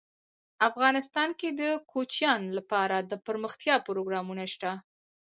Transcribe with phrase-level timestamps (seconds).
[0.69, 4.71] افغانستان کې د کوچیان لپاره دپرمختیا پروګرامونه شته.